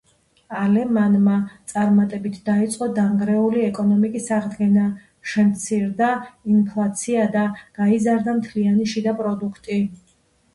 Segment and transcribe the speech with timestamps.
[0.59, 1.33] ალემანმა
[1.73, 4.87] წარმატებით დაიწყო დანგრეული ეკონომიკის აღდგენა,
[5.33, 6.09] შემცირდა
[6.55, 7.45] ინფლაცია და
[7.81, 9.79] გაიზარდა მთლიანი შიდა პროდუქტი.